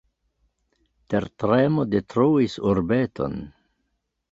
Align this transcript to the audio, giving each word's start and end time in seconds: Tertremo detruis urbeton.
Tertremo 1.15 1.85
detruis 1.93 2.59
urbeton. 2.73 3.39